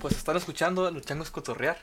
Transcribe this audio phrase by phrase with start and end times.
[0.00, 1.78] pues están escuchando a los changos cotorrear.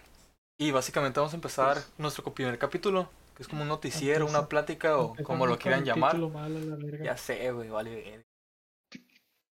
[0.60, 4.98] Y básicamente vamos a empezar nuestro primer capítulo, que es como un noticiero, una plática
[4.98, 6.14] o como lo quieran llamar.
[6.14, 7.06] título malo a la verga.
[7.06, 8.26] Ya sé, güey, vale.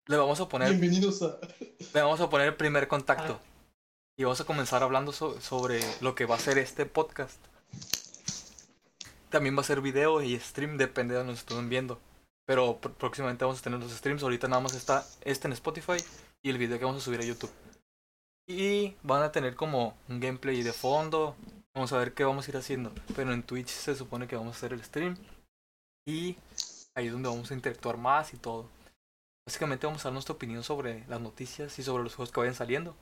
[0.07, 1.39] Le vamos a poner, Bienvenidos a.
[1.93, 3.39] le vamos a poner el primer contacto.
[3.41, 3.47] Ah.
[4.17, 7.37] Y vamos a comenzar hablando so- sobre lo que va a ser este podcast.
[9.29, 11.99] También va a ser video y stream, depende de donde nos estén viendo.
[12.45, 14.21] Pero pr- próximamente vamos a tener los streams.
[14.23, 15.97] Ahorita nada más está este en Spotify
[16.43, 17.49] y el video que vamos a subir a YouTube.
[18.51, 21.35] Y van a tener como un gameplay de fondo.
[21.73, 22.91] Vamos a ver qué vamos a ir haciendo.
[23.15, 25.15] Pero en Twitch se supone que vamos a hacer el stream.
[26.05, 26.35] Y
[26.93, 28.67] ahí es donde vamos a interactuar más y todo.
[29.47, 32.55] Básicamente vamos a dar nuestra opinión sobre las noticias y sobre los juegos que vayan
[32.55, 32.95] saliendo.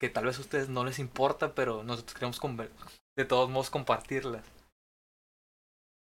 [0.00, 2.40] Que tal vez a ustedes no les importa, pero nosotros queremos
[3.16, 4.44] de todos modos compartirlas.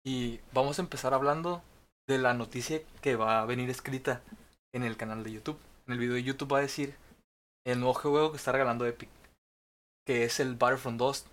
[0.04, 1.62] Y vamos a empezar hablando
[2.08, 4.22] de la noticia que va a venir escrita
[4.74, 5.58] en el canal de YouTube.
[5.86, 6.96] En el video de YouTube va a decir
[7.64, 9.08] el nuevo juego que está regalando Epic,
[10.06, 11.26] que es el Battlefront 2.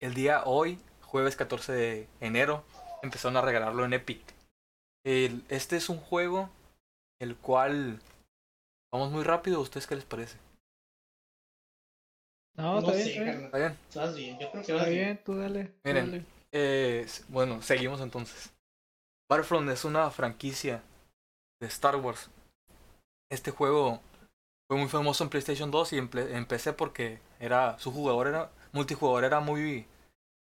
[0.00, 2.64] El día hoy, jueves 14 de enero,
[3.02, 4.20] empezaron a regalarlo en Epic.
[5.04, 6.50] El- este es un juego
[7.20, 8.00] el cual
[8.92, 9.58] vamos muy rápido.
[9.58, 10.38] ¿A ustedes qué les parece?
[12.54, 13.32] No, No, está bien, sé, está bien.
[13.32, 13.44] carnal.
[13.46, 13.78] ¿Está bien?
[13.88, 15.04] Estás bien, yo creo que Está bien.
[15.04, 15.64] bien, tú dale.
[15.64, 16.06] tú Miren.
[16.10, 16.24] dale.
[16.52, 18.52] Eh, bueno, seguimos entonces.
[19.28, 20.82] Battlefront es una franquicia
[21.60, 22.28] de Star Wars.
[23.30, 24.02] Este juego
[24.72, 29.24] fue muy famoso en PlayStation 2 y en, PC porque era su jugador era multijugador
[29.24, 29.86] era muy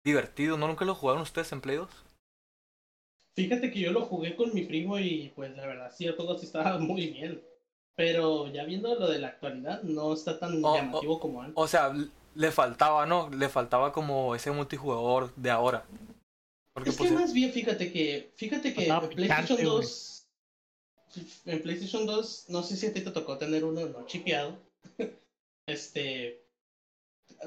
[0.05, 0.59] divertido.
[0.59, 1.89] ¿No nunca lo jugaron ustedes en Play 2?
[3.35, 6.45] Fíjate que yo lo jugué con mi primo y pues la verdad sí, juego sí
[6.45, 7.43] estaba muy bien.
[7.97, 11.55] Pero ya viendo lo de la actualidad, no está tan Oh, llamativo como antes.
[11.57, 11.93] O sea,
[12.35, 13.31] le faltaba, ¿no?
[13.31, 15.85] Le faltaba como ese multijugador de ahora.
[16.75, 19.65] Porque es pues, que más bien, fíjate que, fíjate que PlayStation picante, güey.
[19.65, 20.10] 2,
[21.47, 24.59] en PlayStation 2, no sé si a ti te tocó tener uno no chipeado.
[25.67, 26.43] este,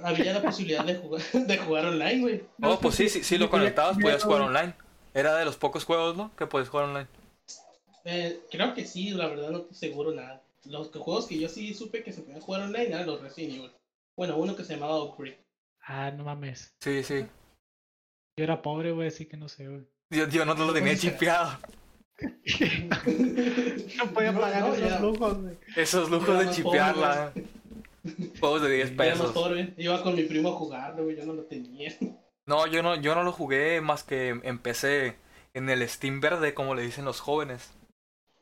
[0.03, 2.43] había la posibilidad de jugar, de jugar online, güey.
[2.61, 4.73] Oh, pues sí, sí, sí lo conectabas, podías jugar online.
[5.13, 6.35] Era de los pocos juegos, ¿no?
[6.35, 7.07] Que podías jugar online.
[8.05, 10.41] Eh, creo que sí, la verdad no estoy seguro nada.
[10.65, 13.55] Los que- juegos que yo sí supe que se podían jugar online eran los Resident
[13.55, 13.71] Evil.
[14.17, 15.37] Bueno, uno que se llamaba Oak Creek.
[15.85, 16.73] Ah, no mames.
[16.79, 17.25] Sí, sí.
[18.37, 19.85] Yo era pobre, güey, así que no sé, güey.
[20.09, 21.59] Yo, yo no lo tenía chipeado.
[24.05, 24.99] No podía pagar no, esos ya.
[24.99, 25.57] lujos, güey.
[25.75, 27.33] Esos lujos de chipearla.
[28.39, 29.31] Juegos de 10 Era más pesos.
[29.31, 29.73] pobre.
[29.77, 31.93] Iba con mi primo a jugarlo, güey, yo no lo tenía.
[32.45, 35.15] No, yo no, yo no lo jugué más que empecé
[35.53, 37.71] en el Steam verde, como le dicen los jóvenes.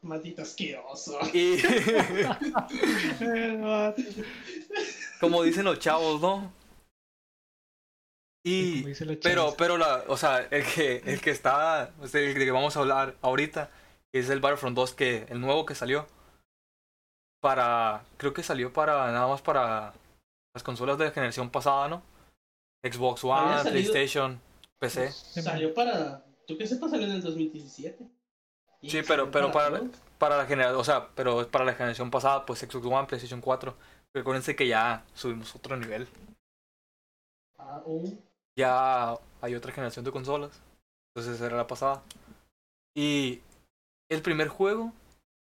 [0.02, 1.20] Maldito asqueroso.
[1.32, 1.62] Y
[5.20, 6.52] como dicen los chavos, ¿no?
[8.44, 8.86] Y
[9.22, 12.76] pero, pero la, o sea, el que, el que está, o sea, el que vamos
[12.76, 13.70] a hablar ahorita,
[14.20, 16.08] es el Battlefront 2 que, el nuevo que salió.
[17.40, 19.94] Para, creo que salió para, nada más para
[20.54, 22.04] las consolas de la generación pasada, ¿no?
[22.84, 24.40] Xbox One, PlayStation,
[24.80, 25.12] PC.
[25.12, 26.24] Salió para.
[26.48, 26.92] ¿Tú qué sepas?
[26.92, 28.06] Salió en el 2017.
[28.82, 29.82] Y Sí, pero, pero para,
[30.18, 33.76] para la generación, o sea, pero para la generación pasada, pues Xbox One, PlayStation 4.
[34.14, 36.08] Recuérdense que ya subimos otro nivel.
[37.58, 38.18] Ah, uh,
[38.56, 40.62] Ya hay otra generación de consolas.
[41.14, 42.04] Entonces era la pasada.
[42.96, 43.42] Y
[44.12, 44.92] el primer juego,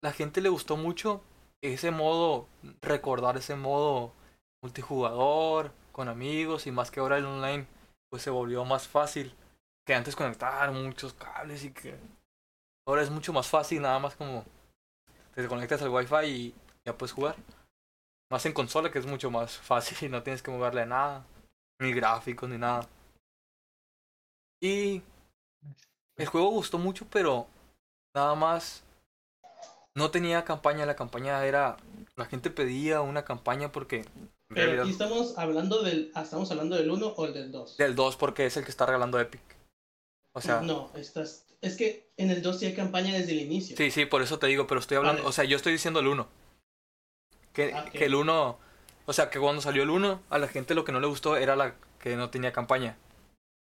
[0.03, 1.23] la gente le gustó mucho
[1.63, 2.47] ese modo,
[2.83, 4.13] recordar ese modo
[4.63, 7.67] multijugador, con amigos, y más que ahora el online,
[8.11, 9.35] pues se volvió más fácil
[9.87, 11.99] que antes conectar muchos cables y que
[12.87, 14.45] ahora es mucho más fácil, nada más como
[15.35, 16.55] te conectas al wifi y
[16.85, 17.37] ya puedes jugar.
[18.31, 21.25] Más en consola que es mucho más fácil y no tienes que moverle nada,
[21.81, 22.87] ni gráficos ni nada.
[24.61, 25.03] Y
[26.17, 27.49] el juego gustó mucho, pero
[28.15, 28.83] nada más
[29.95, 30.87] no tenía campaña.
[30.87, 31.77] La campaña era.
[32.17, 34.05] La gente pedía una campaña porque.
[34.49, 34.83] Pero realidad.
[34.85, 36.11] aquí estamos hablando del.
[36.15, 37.77] ah, ¿Estamos hablando del 1 o el del 2?
[37.77, 39.41] Del 2 porque es el que está regalando Epic.
[40.35, 40.61] O sea.
[40.61, 41.47] no, estás.
[41.61, 43.77] Es que en el 2 sí hay campaña desde el inicio.
[43.77, 45.23] Sí, sí, por eso te digo, pero estoy hablando.
[45.23, 45.29] Vale.
[45.29, 46.29] O sea, yo estoy diciendo el 1.
[47.53, 48.59] Que, Ah, que el 1.
[49.07, 51.37] O sea, que cuando salió el 1, a la gente lo que no le gustó
[51.37, 52.97] era la que no tenía campaña.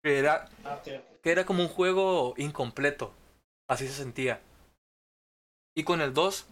[0.04, 3.14] Que era, Ah, que era como un juego incompleto.
[3.68, 4.42] Así se sentía.
[5.76, 6.48] Y con el 2,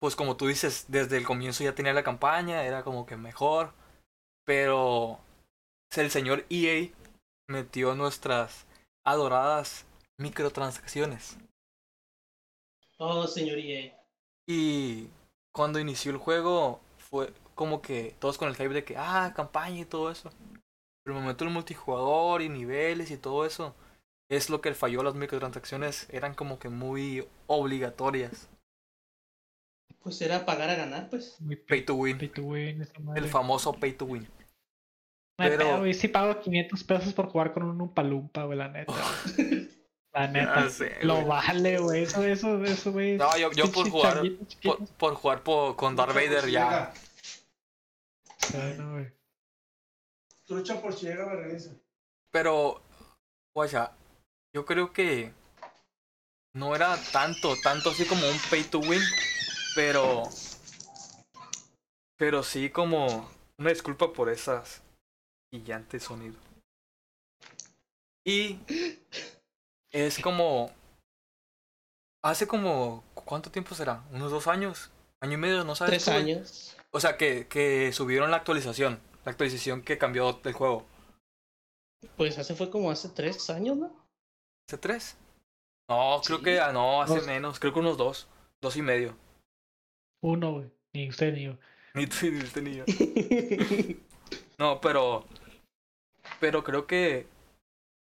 [0.00, 3.72] pues como tú dices, desde el comienzo ya tenía la campaña, era como que mejor.
[4.44, 5.20] Pero
[5.96, 6.90] el señor EA
[7.48, 8.66] metió nuestras
[9.04, 9.86] adoradas
[10.18, 11.38] microtransacciones.
[12.98, 13.94] Oh, señor EA.
[14.46, 15.08] Y
[15.52, 19.80] cuando inició el juego fue como que todos con el hype de que, ah, campaña
[19.80, 20.30] y todo eso.
[21.02, 23.74] Pero el momento del multijugador y niveles y todo eso,
[24.28, 28.48] es lo que falló las microtransacciones, eran como que muy obligatorias.
[30.00, 31.40] pues era pagar a ganar, pues.
[31.40, 32.18] Muy Pay to win.
[32.18, 33.20] pay to win, esa madre.
[33.22, 34.26] El famoso pay to win.
[35.36, 35.94] Pero- pedo, güey.
[35.94, 38.92] Sí pago 500 pesos por jugar con un Umpalumpa, güey, la neta.
[40.14, 40.68] La neta.
[40.70, 41.26] Sé, Lo güey.
[41.26, 42.02] vale, güey.
[42.04, 43.18] Eso, eso, eso, güey.
[43.18, 44.22] No, yo, yo por jugar
[44.62, 45.42] por, por jugar
[45.76, 46.92] con Darth Vader ya.
[48.38, 49.12] Sí, no, güey.
[50.46, 51.72] Trucha por ciega, vergüenza.
[52.32, 52.80] Pero,
[53.54, 53.92] guacha,
[54.58, 55.32] yo creo que
[56.52, 59.00] no era tanto, tanto así como un pay to win,
[59.76, 60.24] pero,
[62.16, 64.82] pero sí como una disculpa por esas
[65.52, 66.42] brillantes sonidos.
[68.26, 68.58] Y
[69.92, 70.72] es como,
[72.24, 74.02] hace como, ¿cuánto tiempo será?
[74.10, 74.90] ¿Unos dos años?
[75.20, 75.62] ¿Año y medio?
[75.62, 76.02] ¿No sabes?
[76.02, 76.76] Tres tú, años.
[76.90, 80.84] O sea, que, que subieron la actualización, la actualización que cambió el juego.
[82.16, 84.07] Pues hace fue como hace tres años, ¿no?
[84.68, 85.16] ¿Hace tres?
[85.88, 86.44] No, creo Sí.
[86.44, 87.26] que ah, no, hace Dos.
[87.26, 88.28] menos, creo que unos dos,
[88.60, 89.16] dos y medio.
[90.22, 90.70] Uno, güey.
[90.92, 91.56] Ni usted ni yo.
[91.94, 92.84] Ni tú ni niño.
[94.58, 95.24] No, pero,
[96.38, 97.26] pero creo que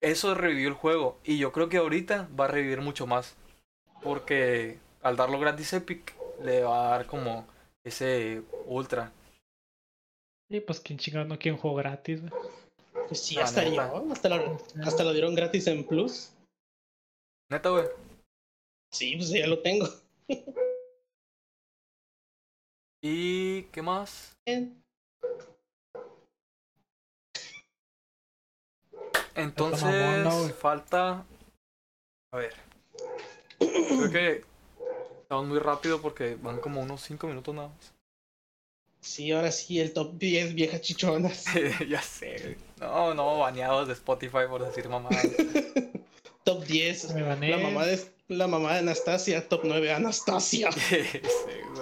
[0.00, 3.36] eso revivió el juego y yo creo que ahorita va a revivir mucho más,
[4.02, 7.46] porque al darlo gratis Epic le va a dar como
[7.84, 9.12] ese ultra.
[10.48, 12.32] Y pues, ¿quién chingado no quiere un juego gratis, güey?
[13.08, 14.10] Pues sí, hasta yo.
[14.10, 16.32] Hasta lo, hasta lo dieron gratis en Plus.
[17.48, 17.86] Neta, güey.
[18.92, 19.86] Sí, pues ya lo tengo.
[23.02, 24.36] ¿Y qué más?
[29.34, 31.24] Entonces, falta.
[32.32, 32.54] A ver.
[33.58, 34.44] Creo que.
[35.22, 37.92] Estamos muy rápido porque van como unos 5 minutos nada más.
[39.00, 41.44] Sí, ahora sí, el top 10 viejas chichonas.
[41.88, 42.56] ya sé, güey.
[42.80, 45.26] No, no, baneados de Spotify por decir mamadas.
[46.46, 47.14] Top 10.
[47.14, 47.50] Me bané.
[47.50, 49.48] La mamá de, la mamá de Anastasia.
[49.48, 50.70] Top 9, Anastasia.
[50.88, 50.98] Sí.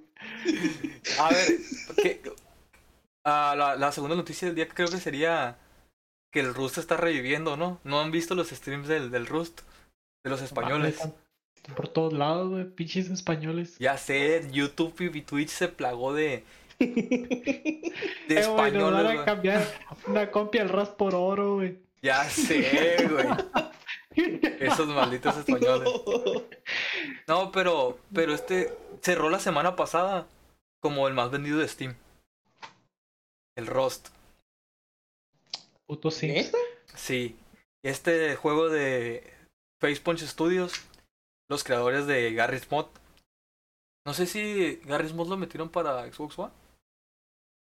[1.19, 1.59] A ver,
[2.01, 2.19] ¿qué?
[3.25, 5.59] Ah, la, la segunda noticia del día creo que sería
[6.31, 7.79] que el Rust está reviviendo, ¿no?
[7.83, 9.61] ¿No han visto los streams del, del Rust?
[10.23, 10.95] De los españoles.
[10.95, 11.13] Están
[11.75, 12.65] Por todos lados, güey.
[12.65, 13.77] Pinches españoles.
[13.77, 16.43] Ya sé, YouTube y Twitch se plagó de,
[18.27, 19.65] de Eh, nos van a cambiar
[20.07, 21.79] una copia al ras por oro, güey.
[22.01, 23.27] Ya sé, güey.
[24.59, 25.89] Esos malditos españoles.
[27.27, 30.27] No, pero, pero este cerró la semana pasada
[30.81, 31.95] como el más vendido de Steam.
[33.55, 34.09] El Rust.
[35.85, 36.51] Puto sí.
[37.83, 39.33] Este juego de
[39.81, 40.73] Facepunch Studios,
[41.49, 42.87] los creadores de Garry's Mod.
[44.05, 46.53] No sé si Garry's Mod lo metieron para Xbox One.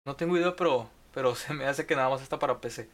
[0.05, 2.89] No tengo idea, pero, pero se me hace que nada más está para PC.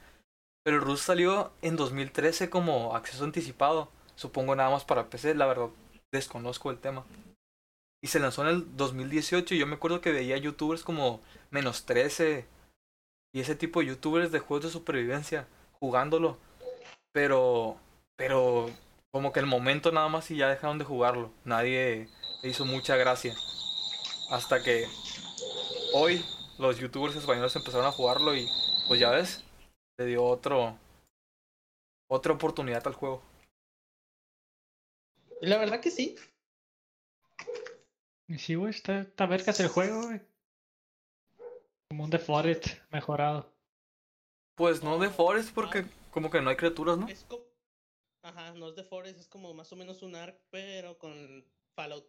[0.64, 3.90] Pero el Rust salió en 2013 como acceso anticipado.
[4.16, 5.70] Supongo nada más para PC, la verdad
[6.12, 7.06] desconozco el tema.
[8.02, 11.22] Y se lanzó en el 2018 y yo me acuerdo que veía youtubers como
[11.52, 12.46] menos 13
[13.34, 15.48] y ese tipo de youtubers de juegos de supervivencia
[15.80, 16.38] jugándolo.
[17.12, 17.78] Pero,
[18.16, 18.70] pero
[19.12, 21.32] como que el momento nada más y ya dejaron de jugarlo.
[21.44, 22.08] Nadie
[22.42, 23.36] le hizo mucha gracia.
[24.30, 24.88] Hasta que
[25.94, 26.24] hoy
[26.60, 28.48] los youtubers españoles empezaron a jugarlo y
[28.88, 29.44] pues ya ves,
[29.98, 30.78] le dio otro
[32.10, 33.24] otra oportunidad al juego.
[35.42, 36.16] Y la verdad que sí.
[38.28, 40.22] Y sí, güey, está, está vergas el juego, güey.
[41.90, 43.52] Como un The Forest mejorado.
[44.56, 47.08] Pues no de Forest porque como que no hay criaturas, ¿no?
[47.08, 47.44] Es como...
[48.24, 52.06] Ajá, no es de Forest, es como más o menos un Ark, pero con Fallout.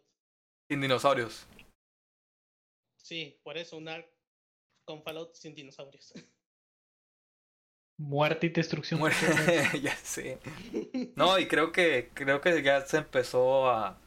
[0.69, 1.47] Sin dinosaurios.
[2.97, 4.11] Sí, por eso un Ark
[4.85, 6.13] con Fallout sin dinosaurios.
[7.97, 8.99] Muerte y destrucción.
[8.99, 9.15] Muere-
[9.81, 10.39] ya sé.
[11.15, 13.97] No, y creo que creo que ya se empezó a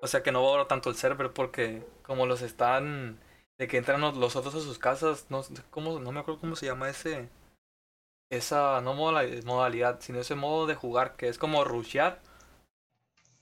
[0.00, 3.18] o sea que no va ahora tanto el server porque como los están
[3.58, 6.66] de que entran los- otros a sus casas, no cómo no me acuerdo cómo se
[6.66, 7.28] llama ese
[8.30, 12.20] esa no moda- modalidad, sino ese modo de jugar que es como rushear,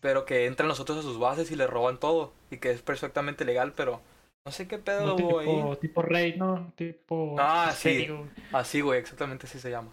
[0.00, 2.83] pero que entran los otros a sus bases y le roban todo y que es
[2.83, 4.00] perfectamente legal, pero
[4.47, 5.47] no sé qué pedo No, hubo ahí.
[5.47, 6.73] tipo, tipo raid, ¿no?
[6.76, 7.35] Tipo.
[7.37, 8.07] Ah, sí.
[8.53, 9.93] Así, güey, exactamente así se llama.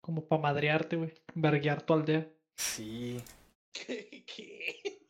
[0.00, 1.12] Como para madrearte, güey.
[1.34, 2.26] Verguear tu aldea.
[2.56, 3.22] Sí.
[3.74, 4.24] ¿Qué?
[4.26, 5.02] ¿Qué?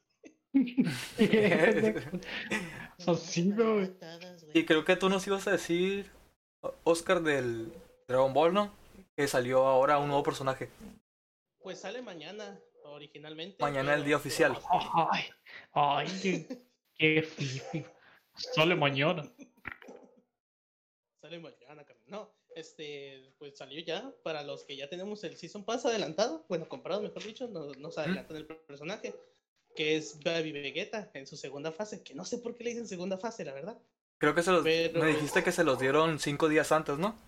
[3.06, 3.96] Así, güey.
[4.52, 6.10] Y creo que tú nos ibas a decir,
[6.82, 7.72] Oscar, del
[8.08, 8.74] Dragon Ball, ¿no?
[9.16, 10.68] Que salió ahora un nuevo personaje.
[11.60, 13.56] Pues sale mañana, originalmente.
[13.60, 14.56] Mañana el día oficial.
[15.10, 15.24] Ay,
[15.72, 16.58] ay, qué,
[16.94, 17.84] qué fifi.
[18.34, 19.22] Sale mañana.
[21.20, 21.84] Sale mañana.
[22.06, 26.68] No, este, pues salió ya para los que ya tenemos el Season Pass adelantado, bueno,
[26.68, 29.14] comprado, mejor dicho, nos, nos adelantan el personaje,
[29.74, 32.86] que es Baby Vegeta en su segunda fase, que no sé por qué le dicen
[32.88, 33.80] segunda fase, la verdad.
[34.18, 34.62] Creo que se los...
[34.62, 37.18] Pero- Me dijiste que se los dieron cinco días antes, ¿no?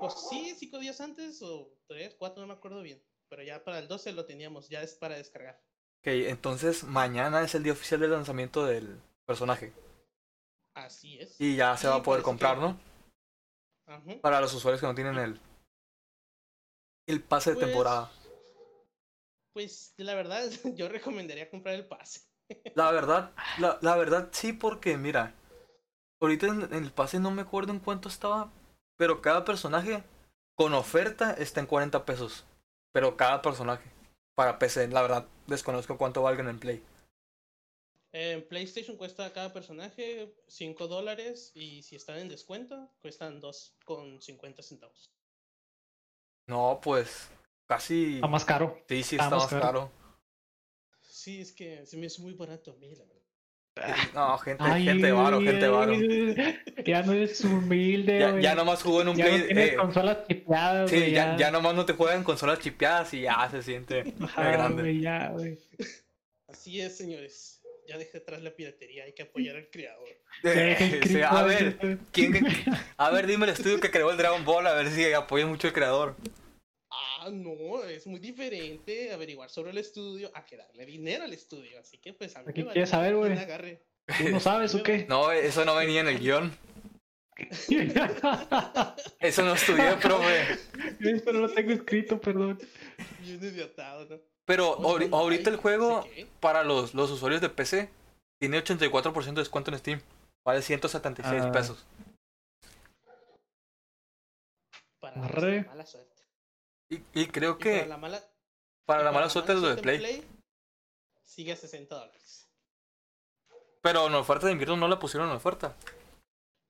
[0.00, 3.00] Pues sí, cinco días antes o tres, cuatro, no me acuerdo bien.
[3.34, 5.60] Pero ya para el 12 lo teníamos, ya es para descargar.
[5.98, 9.72] Ok, entonces mañana es el día oficial del lanzamiento del personaje.
[10.76, 11.40] Así es.
[11.40, 12.80] Y ya se va a poder parece comprar, que- ¿no?
[13.88, 14.20] Ajá.
[14.20, 15.40] Para los usuarios que no tienen el...
[17.08, 18.12] El pase de Pues, temporada.
[19.52, 20.44] Pues la verdad,
[20.76, 22.20] yo recomendaría comprar el pase.
[22.76, 25.34] La verdad, la, la verdad sí, porque mira,
[26.22, 28.52] ahorita en, en el pase no me acuerdo en cuánto estaba,
[28.96, 30.04] pero cada personaje
[30.56, 32.44] con oferta está en 40 pesos.
[32.94, 33.90] Pero cada personaje
[34.36, 36.82] para PC, la verdad, desconozco cuánto valgan en Play.
[38.12, 45.12] En PlayStation cuesta cada personaje 5 dólares y si están en descuento cuestan 2,50 centavos.
[46.46, 47.28] No, pues
[47.66, 48.16] casi.
[48.16, 48.78] Está más caro.
[48.88, 49.62] Sí, sí, está está más más caro.
[49.62, 49.92] caro.
[51.00, 53.23] Sí, es que se me hace muy barato a mí, la verdad.
[54.14, 55.94] No, gente, Ay, gente varo, gente varo.
[56.84, 58.42] Ya no eres humilde, Ya, güey.
[58.42, 59.46] ya nomás jugó en un Ya no Play.
[59.46, 61.10] tienes eh, consolas chipeadas, sí, güey.
[61.12, 65.00] ya, ya nomás no te juegan consolas chipeadas y ya se siente Ajá, grande.
[65.00, 65.34] ya.
[66.48, 67.60] Así es, señores.
[67.86, 70.08] Ya dejé atrás la piratería, hay que apoyar al creador.
[70.42, 71.98] Sí, a ver.
[72.12, 72.46] ¿quién,
[72.96, 75.66] a ver, dime el estudio que creó el Dragon Ball, a ver si apoya mucho
[75.66, 76.16] el creador.
[77.24, 81.78] Ah, no, es muy diferente averiguar sobre el estudio a que darle dinero al estudio.
[81.80, 83.32] Así que pues a mí ¿Qué quieres saber, güey?
[83.32, 83.82] agarre.
[84.18, 85.06] ¿Tú no sabes o qué?
[85.08, 86.54] No, eso no venía en el guion.
[89.18, 90.56] Eso no estudié, profe.
[91.24, 92.60] Pero lo tengo escrito, perdón.
[93.20, 94.20] Bien idiotado, ¿no?
[94.44, 97.88] Pero Oh, no, ahorita el juego, no para los, los usuarios de PC,
[98.38, 100.00] tiene 84% de descuento en Steam.
[100.46, 101.50] Vale 176 Ah.
[101.52, 101.84] pesos.
[105.00, 105.64] Para Arre.
[105.64, 106.13] mala suerte.
[106.90, 108.22] Y, y creo Y que para la mala,
[108.86, 110.24] para la mala suerte es lo de Play.
[111.24, 112.48] sigue a 60 dólares.
[113.82, 115.76] Pero en oferta de invierno no la pusieron en oferta.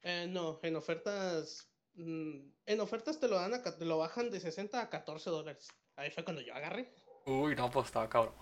[0.02, 1.68] Eh, no, en ofertas.
[1.94, 5.68] mm, en ofertas te lo dan a, te lo bajan de 60 a 14 dólares.
[5.96, 6.92] Ahí fue cuando yo agarré.
[7.26, 8.34] Uy, no, pues estaba cabrón.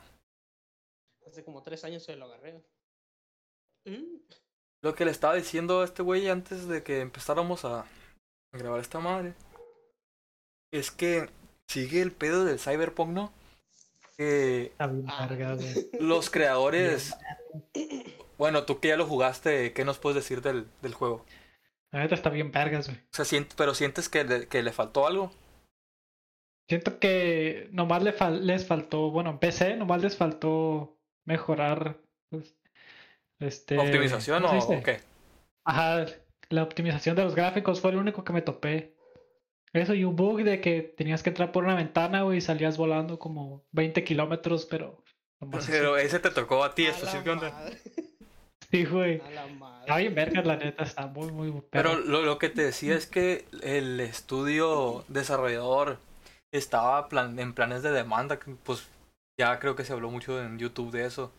[1.26, 2.64] Hace como 3 años se lo agarré.
[3.84, 4.16] Mm,
[4.82, 7.86] Lo que le estaba diciendo a este güey antes de que empezáramos a
[8.52, 9.34] grabar esta madre
[10.72, 11.28] es que
[11.72, 13.32] sigue el pedo del Cyberpunk, ¿no?
[14.78, 15.28] Ah.
[15.28, 15.90] güey.
[16.00, 17.16] los creadores.
[18.38, 21.24] Bueno, tú que ya lo jugaste, ¿qué nos puedes decir del, del juego?
[21.90, 22.98] La neta está bien vergas, güey.
[22.98, 25.32] O sea, pero sientes que le, que le faltó algo.
[26.68, 31.98] Siento que nomás le fal- les faltó, bueno, en PC nomás les faltó mejorar
[32.30, 32.56] pues,
[33.40, 35.00] este ¿Optimización ¿cómo o, qué?
[35.64, 36.06] Ajá,
[36.48, 38.94] la optimización de los gráficos fue lo único que me topé.
[39.72, 42.76] Eso y un bug de que tenías que entrar por una ventana, güey, y salías
[42.76, 45.02] volando como 20 kilómetros, pero.
[45.66, 47.52] Pero ese te tocó a ti a específicamente.
[48.70, 49.20] Sí, güey.
[49.20, 49.80] a la madre.
[49.82, 52.00] Está bien vergas, la neta, está muy, muy Pero perro.
[52.06, 55.98] lo, lo que te decía es que el estudio desarrollador
[56.54, 58.88] estaba plan- en planes de demanda, pues
[59.38, 61.32] ya creo que se habló mucho en YouTube de eso,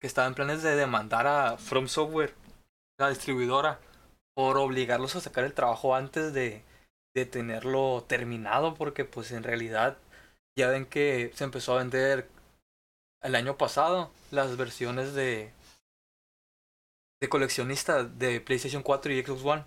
[0.00, 2.32] que estaba en planes de demandar a From Software,
[2.98, 3.78] la distribuidora,
[4.34, 6.62] por obligarlos a sacar el trabajo antes de,
[7.14, 9.96] de tenerlo terminado, porque pues en realidad
[10.58, 12.28] ya ven que se empezó a vender
[13.22, 15.52] el año pasado las versiones de
[17.22, 19.64] de coleccionista de PlayStation 4 y Xbox One.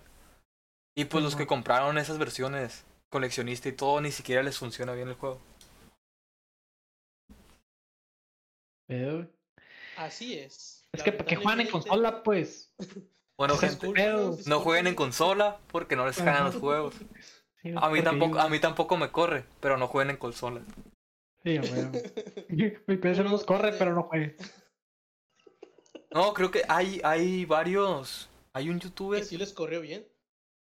[0.96, 5.08] Y pues los que compraron esas versiones coleccionista y todo ni siquiera les funciona bien
[5.08, 5.40] el juego.
[8.86, 9.28] Pero-
[9.96, 10.86] Así es.
[10.92, 12.72] Es que para que juegan en consola, pues.
[13.36, 13.88] Bueno, gente,
[14.46, 16.94] no jueguen en consola porque no les ganan los juegos.
[17.62, 20.62] Sí, A mí tampoco, a mí tampoco me corre, pero no jueguen en consola.
[21.42, 21.70] Sí, güey.
[22.86, 24.36] Mi PC no nos corre, pero no juegue.
[26.12, 28.28] No, creo que hay, hay varios.
[28.52, 29.24] Hay un Que youtuber.
[29.24, 30.06] sí les corrió bien.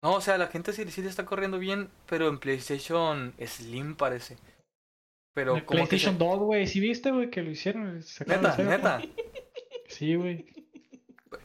[0.02, 3.96] No, o sea, la gente sí, sí le está corriendo bien, pero en PlayStation Slim
[3.96, 4.38] parece.
[5.34, 8.04] Pero El como que se- PlayStation 2, güey, ¿sí viste, güey, que lo hicieron?
[8.26, 9.02] Neta, neta.
[9.88, 10.46] Sí, güey.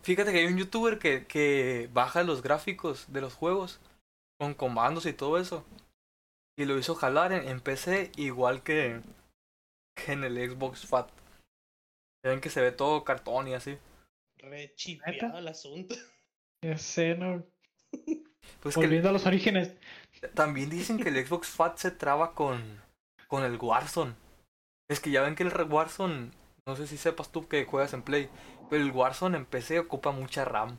[0.02, 3.80] Fíjate que hay un youtuber que, que baja los gráficos de los juegos
[4.38, 5.64] con comandos y todo eso.
[6.56, 9.00] Y lo hizo jalar en, en PC igual que,
[9.96, 11.10] que en el Xbox Fat.
[12.24, 13.78] Ya ven que se ve todo cartón y así.
[14.38, 15.94] Re el asunto.
[16.64, 17.44] Ya sé, ¿no?
[18.60, 19.74] Pues que Volviendo a los orígenes.
[20.32, 22.80] también dicen que el Xbox Fat se traba con,
[23.28, 24.14] con el Warzone.
[24.88, 26.30] Es que ya ven que el Warzone,
[26.66, 28.30] no sé si sepas tú que juegas en Play,
[28.70, 30.78] pero el Warzone en PC ocupa mucha RAM.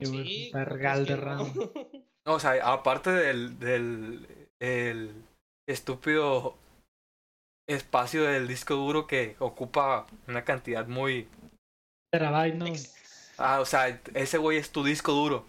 [0.00, 1.52] Sí, vergal de RAM.
[1.54, 1.72] no.
[2.34, 4.26] O sea, aparte del, del
[4.60, 5.24] el
[5.68, 6.56] estúpido
[7.68, 11.28] espacio del disco duro que ocupa una cantidad muy...
[12.12, 12.66] Terabyte, ¿no?
[13.38, 15.46] Ah, o sea, ese güey es tu disco duro.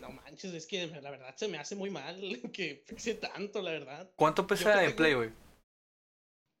[0.00, 2.16] No manches, es que la verdad se me hace muy mal
[2.52, 4.10] que pese tanto, la verdad.
[4.16, 5.30] ¿Cuánto pesa en tengo- Play, güey?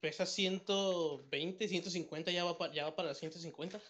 [0.02, 3.80] Pesa 120, 150, ya va, pa- ya va para 150.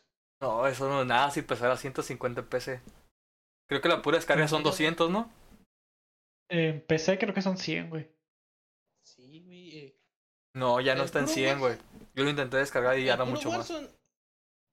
[0.40, 2.80] No, eso no es nada si pesara 150 PC.
[3.68, 5.30] Creo que la pura descarga son 200, ¿no?
[6.48, 8.06] En PC creo que son 100, güey.
[9.02, 9.78] Sí, güey.
[9.78, 9.96] eh,
[10.54, 11.78] No, ya no El está en puro 100, güey.
[12.14, 13.70] Yo lo intenté descargar y ya era puro mucho más.
[13.70, 13.88] Warzone-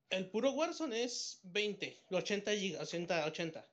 [0.09, 3.65] El puro Warzone es 20, 80 gigas, 80, 80.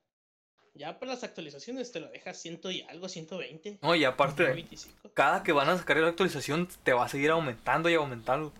[0.75, 3.79] Ya para las actualizaciones te lo dejas 100 y algo, 120.
[3.81, 5.11] No, y aparte, 125.
[5.13, 8.53] cada que van a sacar la actualización te va a seguir aumentando y aumentando.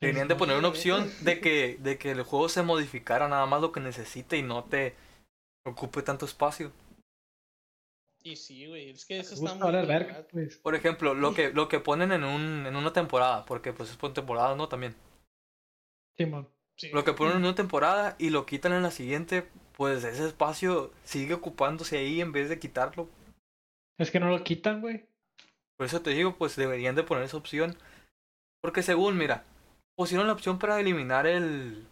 [0.00, 3.60] Deberían de poner una opción de que, de que el juego se modificara nada más
[3.62, 4.94] lo que necesite y no te
[5.68, 6.72] ocupe tanto espacio.
[8.22, 10.26] Y sí, güey, es que eso está muy ¿verdad?
[10.32, 10.56] pues.
[10.56, 13.96] Por ejemplo, lo que, lo que ponen en, un, en una temporada, porque pues es
[13.96, 14.68] por temporada, ¿no?
[14.68, 14.96] También.
[16.16, 16.48] Simón.
[16.76, 16.90] Sí.
[16.90, 20.92] Lo que ponen en una temporada y lo quitan en la siguiente, pues ese espacio
[21.04, 23.08] sigue ocupándose ahí en vez de quitarlo.
[23.96, 25.06] Es que no lo quitan, güey.
[25.76, 27.76] Por eso te digo, pues deberían de poner esa opción.
[28.60, 29.44] Porque según, mira,
[29.94, 31.86] pusieron la opción para eliminar el...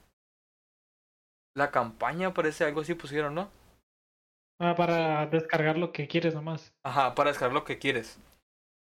[1.55, 3.49] La campaña, parece algo así pusieron, ¿no?
[4.59, 6.73] Ah, para descargar lo que quieres nomás.
[6.85, 8.19] Ajá, para descargar lo que quieres.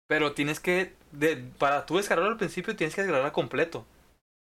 [0.08, 3.86] Pero tienes que, de, para tú descargarlo al principio tienes que descargarlo completo.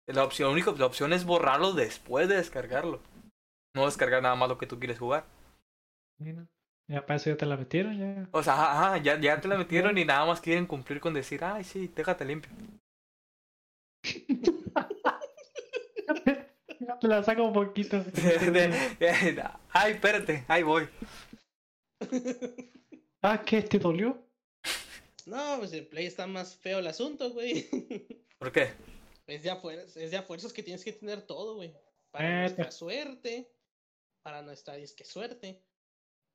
[0.08, 3.00] La opción, única, la opción es borrarlo después de descargarlo.
[3.76, 5.26] No descargar nada más lo que tú quieres jugar.
[6.20, 6.48] Mira.
[6.88, 8.28] Ya para eso ya te la metieron, ya.
[8.32, 11.14] O sea, ajá, ajá, ya, ya te la metieron y nada más quieren cumplir con
[11.14, 12.52] decir, ay, sí, déjate limpio.
[17.02, 18.04] La saco un poquito.
[19.74, 20.88] ay, espérate, ahí voy.
[23.22, 23.62] ah, ¿qué?
[23.64, 24.24] ¿Te dolió?
[25.26, 27.68] No, pues en Play está más feo el asunto, güey.
[28.40, 28.70] ¿Por qué?
[29.28, 31.74] Es de, a fuerzas, es de a fuerzas que tienes que tener todo, güey.
[32.12, 33.52] Para Eh, nuestra te- suerte,
[34.24, 35.64] para nuestra disque suerte,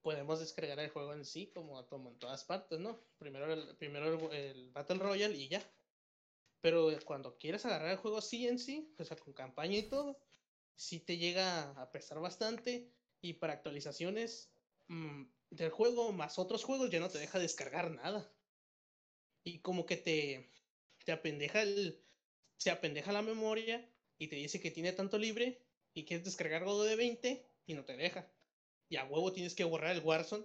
[0.03, 3.01] podemos descargar el juego en sí, como, como en todas partes, ¿no?
[3.19, 5.63] Primero, el, primero el, el Battle Royale y ya.
[6.61, 10.19] Pero cuando quieres agarrar el juego sí en sí, o sea, con campaña y todo,
[10.77, 12.93] sí te llega a pesar bastante.
[13.21, 14.53] Y para actualizaciones
[14.89, 18.31] mm, del juego más otros juegos ya no te deja descargar nada.
[19.43, 20.51] Y como que te,
[21.05, 22.05] te apendeja el,
[22.59, 25.63] se apendeja la memoria y te dice que tiene tanto libre
[25.95, 28.29] y quieres descargar algo de 20 y no te deja.
[28.89, 30.45] Y a huevo tienes que borrar el Warzone,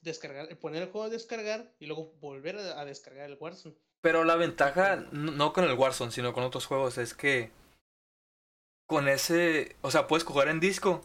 [0.00, 3.76] descargar, poner el juego a descargar y luego volver a, descargar el Warzone.
[4.00, 7.52] Pero la ventaja, no con el Warzone, sino con otros juegos, es que
[8.86, 11.02] con ese, o sea, puedes jugar en disco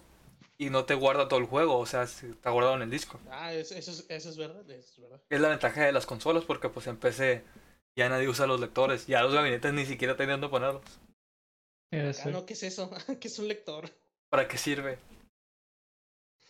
[0.58, 3.20] y no te guarda todo el juego, o sea, se- está guardado en el disco.
[3.30, 5.22] Ah, es- eso, es, eso es verdad, eso es verdad.
[5.30, 7.44] Es la ventaja de las consolas porque pues en PC
[7.96, 10.84] ya nadie usa los lectores, ya los gabinetes ni siquiera tienen dónde ponerlos.
[11.94, 12.90] Ah, no, ¿qué es eso?
[13.20, 13.90] ¿Qué es un lector?
[14.30, 14.98] ¿Para qué sirve?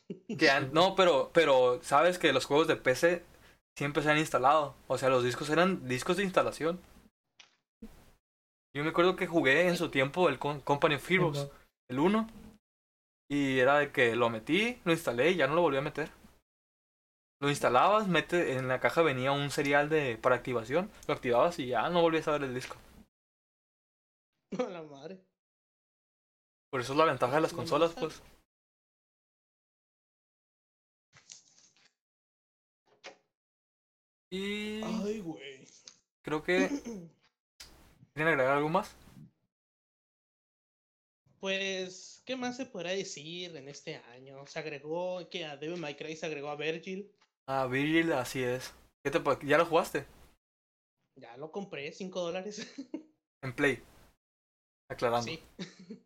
[0.39, 3.23] Que no, pero, pero sabes que los juegos de PC
[3.77, 4.73] siempre se han instalado.
[4.87, 6.79] O sea, los discos eran discos de instalación.
[8.77, 11.49] Yo me acuerdo que jugué en su tiempo el Com- Company of Heroes,
[11.89, 12.29] el 1.
[13.27, 16.11] Y era de que lo metí, lo instalé y ya no lo volví a meter.
[17.41, 21.65] Lo instalabas, mete, en la caja venía un serial de para activación, lo activabas y
[21.67, 22.75] ya no volvías a ver el disco.
[24.51, 25.19] No, la madre.
[26.69, 28.21] Por eso es la ventaja de las consolas, pues.
[34.29, 35.65] Y Ay, güey.
[36.21, 36.69] creo que
[38.17, 38.95] ¿Quieren agregar algo más?
[41.39, 44.43] Pues, ¿qué más se podrá decir en este año?
[44.47, 47.11] Se agregó que a Devil May Cry se agregó a Virgil.
[47.47, 48.73] Ah, Virgil, así es.
[49.03, 50.07] ¿Qué te pa- ¿Ya lo jugaste?
[51.15, 52.57] Ya lo compré, 5 dólares.
[53.43, 53.83] En Play.
[54.89, 55.27] Aclarando.
[55.31, 55.39] sí.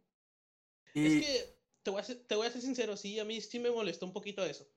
[0.94, 3.40] Y Es que te voy, a ser, te voy a ser sincero, sí, a mí
[3.40, 4.68] sí me molestó un poquito eso.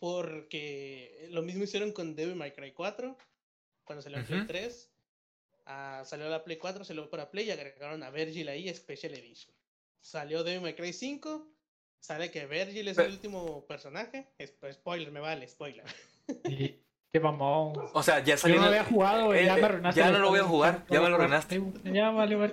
[0.00, 3.18] Porque lo mismo hicieron con Devil May Cry 4,
[3.84, 4.46] cuando salió en Play Ujú.
[4.48, 4.91] 3.
[5.66, 9.54] Ah, salió la Play 4, salió para Play y agregaron a Virgil ahí, Special Edition.
[10.00, 11.48] Salió Devil May Cry 5,
[12.00, 14.28] sale que Virgil es el último personaje.
[14.38, 15.84] Es- spoiler, me vale, spoiler.
[16.44, 16.80] Y
[17.12, 17.74] qué mamón.
[17.92, 18.60] o sea, ya Yo salió.
[18.60, 19.44] no había jugado, güey.
[19.44, 20.00] Ya eh, me arruinaste.
[20.00, 21.60] ya no lo voy a jugar, ya me lo arruinaste.
[21.84, 22.52] Ya valió güey.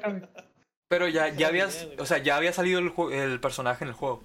[0.87, 4.23] Pero ya, ya habías, o sea, ya había salido el personaje en el juego.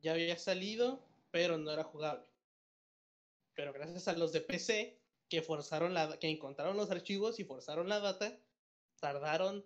[0.00, 1.00] ya había salido,
[1.32, 2.24] pero no era jugable.
[3.54, 7.88] Pero gracias a los de PC que forzaron la que encontraron los archivos y forzaron
[7.88, 8.32] la data,
[9.00, 9.64] tardaron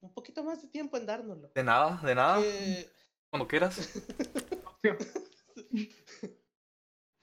[0.00, 1.50] un poquito más de tiempo en dárnoslo.
[1.54, 2.88] De nada, de nada, Que-
[3.30, 3.78] cuando quieras.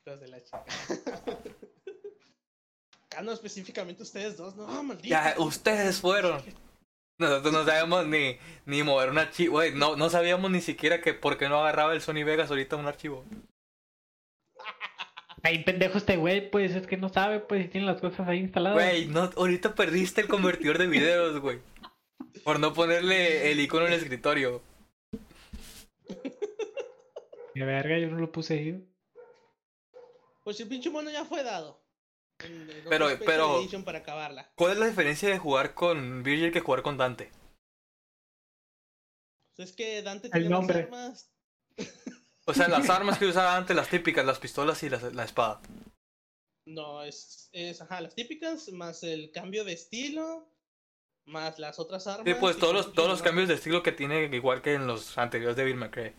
[0.07, 0.65] Hijos de la chica.
[3.17, 5.09] Ah, no, específicamente ustedes dos, no, maldito.
[5.09, 6.41] Ya, ustedes fueron.
[7.19, 9.61] Nosotros no sabíamos ni, ni mover un archivo.
[9.75, 12.87] No, no sabíamos ni siquiera que por qué no agarraba el Sony Vegas ahorita un
[12.87, 13.25] archivo.
[15.43, 18.39] Ahí pendejo este güey, pues es que no sabe, pues, si tiene las cosas ahí
[18.39, 18.75] instaladas.
[18.75, 21.59] Güey, no, ahorita perdiste el convertidor de videos, güey.
[22.43, 24.61] Por no ponerle el icono en el escritorio.
[27.55, 28.87] De verga, yo no lo puse ahí.
[30.43, 31.83] Pues el pinche mono ya fue dado.
[32.89, 34.51] Pero- Special pero- Edition para acabarla.
[34.55, 37.31] ¿Cuál es la diferencia de jugar con Virgil que jugar con Dante?
[39.55, 40.79] Pues es que Dante El tiene más nombre.
[40.83, 41.31] armas.
[42.45, 45.61] O sea, las armas que usaba antes, las típicas, las pistolas y la, la espada.
[46.65, 50.47] No, es, es ajá, las típicas, más el cambio de estilo,
[51.25, 52.25] más las otras armas.
[52.25, 54.87] Sí, pues y todos los, todos los cambios de estilo que tiene, igual que en
[54.87, 56.13] los anteriores de Bill McRae.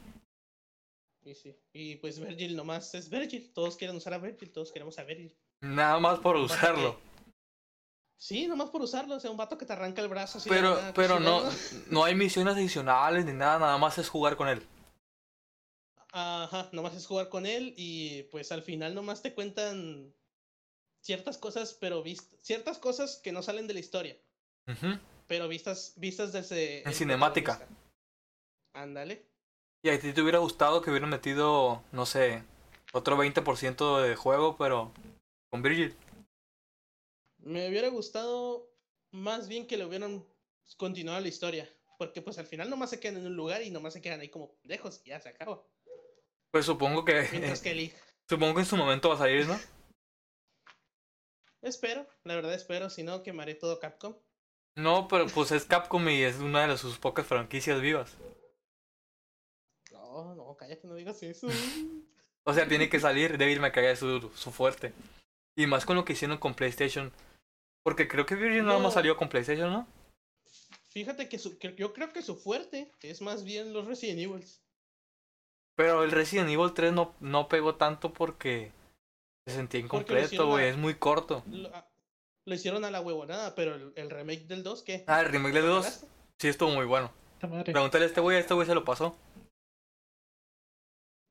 [1.25, 1.57] Y sí.
[1.73, 3.53] Y pues Virgil nomás es Virgil.
[3.55, 5.33] Todos quieren usar a Virgil, todos queremos a Virgil.
[5.61, 6.99] Nada más por usarlo.
[8.17, 9.17] Sí, nomás por usarlo.
[9.17, 10.51] O sea, un vato que te arranca el brazo así.
[10.51, 11.43] de la Pero, nada, pero no,
[11.91, 14.63] no hay misiones adicionales ni nada, nada más es jugar con él.
[16.12, 20.14] Ajá, nomás es jugar con él y pues al final nomás te cuentan
[21.01, 24.18] ciertas cosas, pero vist ciertas cosas que no salen de la historia,
[25.27, 27.66] pero vistas vistas desde En cinemática.
[28.75, 29.27] Ándale.
[29.83, 32.44] Y a ti te hubiera gustado que hubieran metido, no sé,
[32.92, 34.92] otro 20% de juego, pero
[35.51, 35.96] con Virgil.
[37.38, 38.70] Me hubiera gustado
[39.11, 40.25] más bien que le hubieran
[40.77, 43.94] continuado la historia, porque pues al final nomás se quedan en un lugar y nomás
[43.94, 45.64] se quedan ahí como pendejos y ya se acaba.
[46.53, 47.93] Pues supongo que Mientras que
[48.29, 49.59] supongo que en su momento va a salir, ¿no?
[51.62, 54.17] espero, la verdad espero, si no quemaré todo Capcom.
[54.77, 58.17] No, pero pues es Capcom y es una de sus pocas franquicias vivas.
[59.93, 61.49] No, no, cállate, no digas eso.
[62.45, 64.93] O sea, tiene que salir, Devil May Cry es su, su fuerte.
[65.57, 67.12] Y más con lo que hicieron con PlayStation.
[67.85, 68.85] Porque creo que Virgil nada No.
[68.85, 69.87] más salió con PlayStation, ¿no?
[70.91, 74.45] Fíjate que, su, que yo creo que su fuerte es más bien los Resident Evil.
[75.77, 78.73] Pero el Resident Evil 3 no, no pegó tanto porque
[79.47, 80.69] se sentía incompleto, güey.
[80.69, 81.43] Es muy corto.
[81.47, 81.89] Lo, ah,
[82.47, 85.05] lo hicieron a la huevonada, pero el, el remake del 2, ¿qué?
[85.07, 86.07] Ah, el remake de 2 ¿Jugaste?
[86.39, 87.13] sí estuvo muy bueno.
[87.41, 89.17] Pregúntale a este güey, a este güey se lo pasó.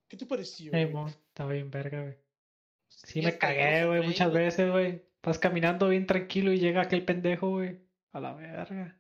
[0.10, 0.74] ¿Qué te pareció?
[0.74, 0.94] Ey, güey?
[0.94, 2.18] mon, estaba bien verga, güey.
[2.90, 5.06] Sí me está, cagué, güey, muchas veces, güey.
[5.24, 7.80] Vas caminando bien tranquilo y llega aquel pendejo, güey.
[8.12, 9.00] A la verga.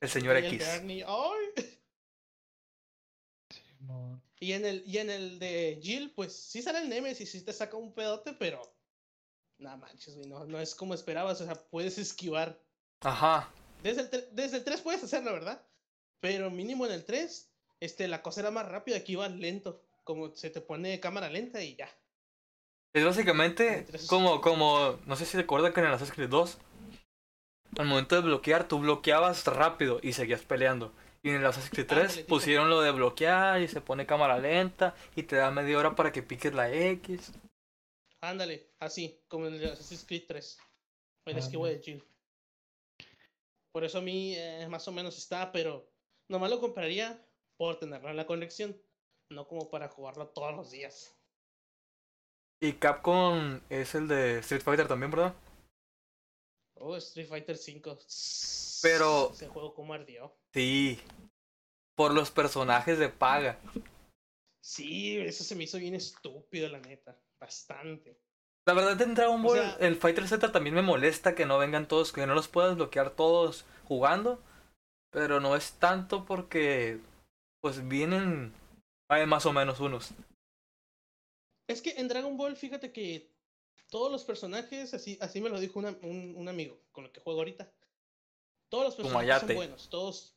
[0.00, 0.58] El señor el X.
[0.58, 1.66] Bernie, ¡ay!
[3.50, 4.20] Simón.
[4.42, 7.52] Y en el, y en el de Jill, pues sí sale el Nemesis, sí te
[7.52, 8.60] saca un pedote, pero.
[9.58, 12.60] Nada manches, güey, no, no es como esperabas, o sea, puedes esquivar.
[13.02, 13.48] Ajá.
[13.84, 15.64] Desde el, desde el 3 puedes hacerlo, ¿verdad?
[16.18, 19.80] Pero mínimo en el 3, este, la cosa era más rápida, aquí iba lento.
[20.02, 21.88] Como se te pone cámara lenta y ya.
[22.94, 26.58] Es básicamente como, como, no sé si recuerdan que en el Assassin's Creed 2,
[27.78, 30.92] al momento de bloquear, tú bloqueabas rápido y seguías peleando.
[31.24, 32.28] Y en el Assassin's Creed 3 Ándale, tipo.
[32.28, 36.10] pusieron lo de bloquear y se pone cámara lenta y te da media hora para
[36.10, 37.32] que piques la X.
[38.20, 40.58] Ándale, así, como en el Assassin's Creed 3.
[41.26, 42.04] El esquivo de Jill.
[43.72, 45.88] Por eso a mí eh, más o menos está, pero
[46.28, 47.24] nomás lo compraría
[47.56, 48.76] por tenerlo en la colección,
[49.30, 51.16] no como para jugarlo todos los días.
[52.60, 55.34] Y Capcom es el de Street Fighter también, ¿verdad?
[56.74, 57.98] Oh, Street Fighter 5.
[58.82, 60.36] Pero- Ese juego como ardió.
[60.52, 61.00] Sí.
[61.96, 63.58] Por los personajes de paga.
[64.64, 67.20] Sí, eso se me hizo bien estúpido, la neta.
[67.40, 68.20] Bastante.
[68.66, 71.58] La verdad en Dragon O Ball, sea- el Fighter Z también me molesta que no
[71.58, 74.40] vengan todos, que no los puedas bloquear todos jugando.
[75.10, 77.00] Pero no es tanto porque
[77.60, 78.54] pues vienen
[79.10, 80.12] hay más o menos unos.
[81.68, 83.30] Es que en Dragon Ball, fíjate que
[83.90, 87.20] todos los personajes, así, así me lo dijo una- un, un amigo con el que
[87.20, 87.70] juego ahorita.
[88.72, 90.34] Todos los personajes son buenos, todos,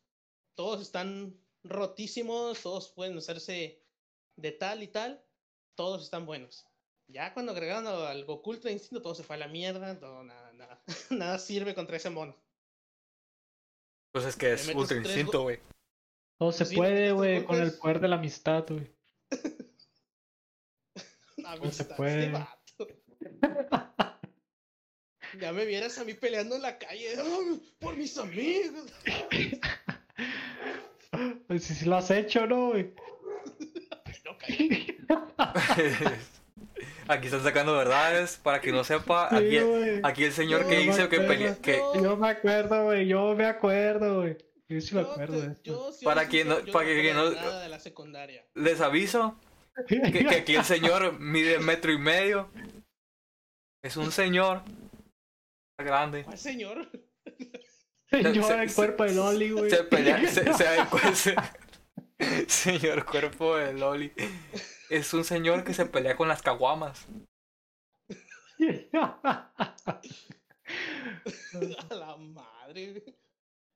[0.56, 3.82] todos están rotísimos, todos pueden hacerse
[4.36, 5.24] de tal y tal,
[5.74, 6.68] todos están buenos.
[7.08, 10.52] Ya cuando agregaron al Goku Ultra Instinto, todo se fue a la mierda, todo, nada,
[10.52, 12.36] nada, nada sirve contra ese mono.
[14.12, 15.62] Pues es que es ultra instinto, güey.
[16.38, 18.94] Todo se Sí, puede, güey, con el poder de la amistad, güey.
[21.46, 22.34] Amistad, este puede.
[25.40, 27.16] Ya me vieras a mí peleando en la calle,
[27.80, 28.92] por mis amigos.
[31.48, 32.92] Pues si sí lo has hecho, ¿no, güey?
[34.24, 34.38] No,
[37.08, 39.30] aquí están sacando verdades para que no sepa.
[39.30, 39.58] Sí,
[40.04, 41.56] Aquí, el señor que dice que pelea.
[41.62, 43.08] Que, Yo me acuerdo, güey.
[43.08, 44.38] Yo me acuerdo, güey.
[44.68, 45.64] Yo sí me acuerdo te- de esto.
[45.64, 48.44] yo, sí, Para quien no- para que no- de nada de la secundaria.
[48.56, 49.40] les aviso
[49.88, 52.50] que, que aquí el señor mide metro y medio.
[53.84, 54.64] Es un señor.
[55.78, 56.24] Grande.
[56.24, 56.90] ¿Cuál señor?
[58.10, 59.70] Señor, Se- el se- cuerpo de Loli, güey.
[59.70, 64.14] Se pelea, se, se- se- señor cuerpo de Loli.
[64.90, 67.06] Es un señor que se pelea con las caguamas.
[71.90, 73.04] A la madre.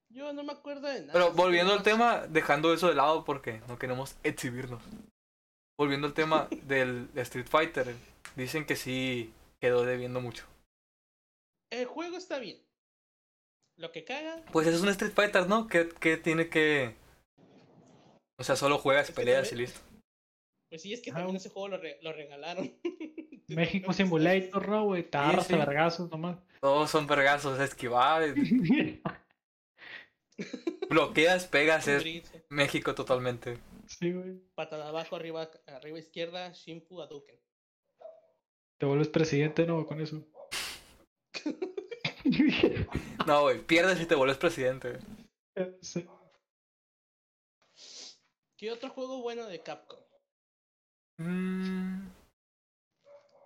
[0.10, 1.14] Yo no me acuerdo de nada.
[1.14, 4.82] Pero volviendo al tema, dejando eso de lado porque no queremos exhibirnos.
[5.78, 7.96] Volviendo al tema del Street Fighter,
[8.36, 10.46] dicen que sí quedó debiendo mucho.
[11.72, 12.58] El juego está bien.
[13.78, 14.44] Lo que caga.
[14.52, 15.68] Pues es un Street Fighter, ¿no?
[15.68, 16.96] Que, que tiene que...
[18.38, 19.80] O sea, solo juegas, peleas y listo.
[20.70, 22.74] Pues sí, es que Ah, también ese juego lo, re- lo regalaron.
[23.48, 25.04] México Simulator, ¿no, güey?
[25.04, 25.54] Te agarras sí.
[25.54, 26.38] a vergazos nomás.
[26.62, 28.34] Todos son vergazos, esquivar,
[30.90, 32.04] bloqueas, pegas, es
[32.50, 33.58] México totalmente.
[33.88, 34.40] sí, güey.
[34.56, 37.40] Patada abajo, arriba, arriba izquierda, Shimpu, Hadouken.
[38.78, 39.86] Te vuelves presidente, ¿no?
[39.86, 40.26] Con eso.
[43.28, 45.00] No, güey, pierdes y te vuelves presidente.
[45.82, 46.08] Sí.
[48.58, 50.00] ¿Qué otro juego bueno de Capcom?
[51.18, 52.08] Mm,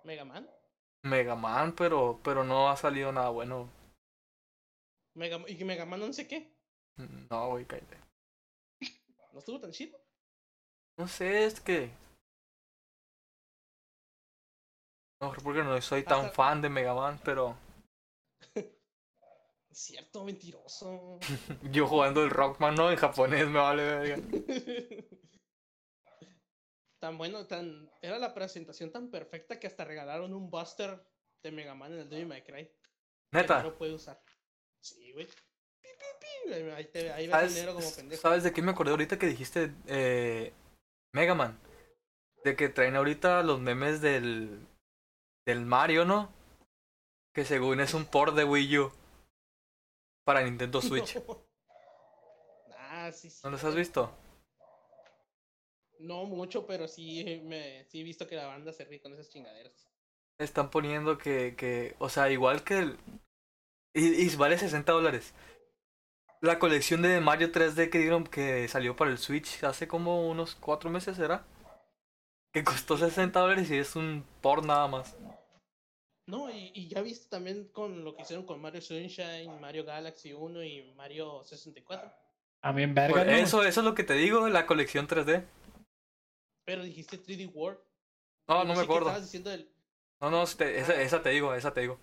[0.04, 0.48] ¿Mega Man?
[1.02, 3.68] Mega Man, pero, pero no ha salido nada bueno.
[5.16, 6.56] Mega, ¿Y Mega Man no sé qué?
[7.30, 7.98] No, güey, cállate.
[9.32, 9.98] ¿No estuvo tan chido?
[10.96, 11.90] No sé, es que.
[15.20, 17.56] No, porque no soy tan Hasta- fan de Mega Man, pero
[19.74, 21.18] cierto, mentiroso.
[21.72, 24.16] yo jugando el Rockman, no, en japonés me vale verga.
[27.00, 27.90] tan bueno, tan.
[28.00, 31.04] Era la presentación tan perfecta que hasta regalaron un Buster
[31.42, 32.70] de Mega Man en el Devil May Cry.
[33.32, 34.22] Neta, No lo puede usar.
[34.80, 35.28] Sí, güey.
[36.76, 38.22] Ahí, te, ahí ves el ¿sabes, dinero como pendejo.
[38.22, 40.52] ¿sabes de qué me acordé ahorita que dijiste eh,
[41.12, 41.58] Mega Man?
[42.44, 44.66] De que traen ahorita los memes del,
[45.46, 46.30] del Mario, ¿no?
[47.34, 48.92] Que según es un port de Wii U
[50.24, 51.18] para Nintendo Switch.
[52.78, 53.40] ah, sí, sí.
[53.44, 54.10] ¿No los has visto?
[55.98, 59.28] No mucho, pero sí, me, sí he visto que la banda se ríe con esas
[59.30, 59.88] chingaderas.
[60.38, 62.98] Están poniendo que, que o sea, igual que el...
[63.94, 65.32] Y, y vale 60 dólares.
[66.40, 70.54] La colección de Mario 3D que dieron que salió para el Switch hace como unos
[70.54, 71.44] 4 meses, ¿será?
[72.52, 75.16] Que costó 60 dólares y es un por nada más.
[76.26, 80.32] No, y, y ya viste también con lo que hicieron con Mario Sunshine, Mario Galaxy
[80.32, 82.10] 1 y Mario 64.
[82.62, 83.30] También Por verga, ¿no?
[83.32, 85.44] eso, eso es lo que te digo, la colección 3D.
[86.64, 87.78] Pero dijiste 3D World.
[88.48, 89.08] No, Y no me acuerdo.
[89.08, 89.70] Estabas diciendo del...
[90.20, 92.00] No, no, te- esa, esa te digo, esa te digo.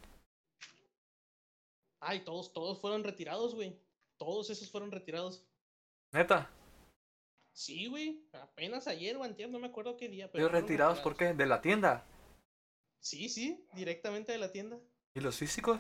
[1.99, 3.75] Ay, todos, todos fueron retirados, güey.
[4.17, 5.43] Todos esos fueron retirados.
[6.13, 6.49] Neta,
[7.53, 8.23] Sí, güey.
[8.34, 10.31] Apenas ayer o antier, no me acuerdo qué día.
[10.31, 11.34] Pero fueron retirados, ¿por qué?
[11.34, 12.05] De la tienda.
[13.01, 14.77] Sí, sí, directamente de la tienda.
[15.15, 15.79] ¿Y los físicos?